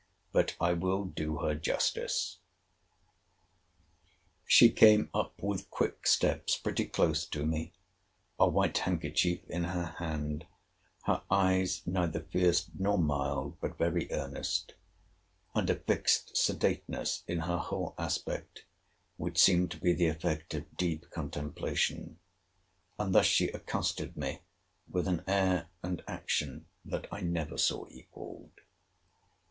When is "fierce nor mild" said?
12.21-13.59